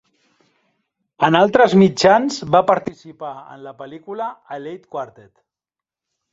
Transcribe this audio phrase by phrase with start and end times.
[1.27, 5.33] En altres mitjans, va participar en la pel·lícula "A Late Quartet".